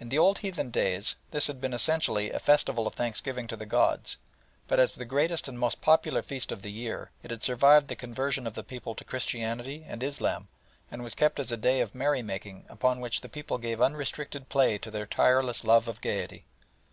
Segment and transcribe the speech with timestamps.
[0.00, 3.64] In the old heathen days this had been essentially a festival of thanksgiving to the
[3.66, 4.16] gods,
[4.66, 7.94] but as the greatest and most popular feast of the year it had survived the
[7.94, 10.48] conversion of the people to Christianity and Islam
[10.90, 14.48] and was kept as a day of merry making upon which the people gave unrestricted
[14.48, 16.46] play to their tireless love of gaiety.